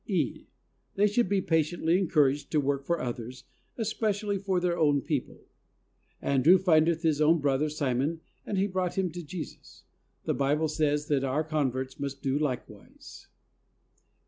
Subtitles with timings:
[0.07, 0.47] (e.)
[0.95, 3.43] They should be patiently encouraged to work for others,
[3.77, 5.45] especially for their own people.
[6.19, 9.83] "Andrew findeth his own brother Simon, and he brought him to Jesus,"
[10.23, 13.27] the Bible says, and our converts must do like wise.